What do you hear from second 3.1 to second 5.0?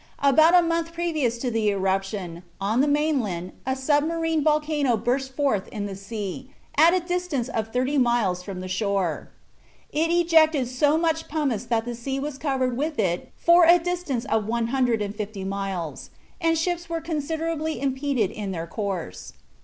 land a submarine volcano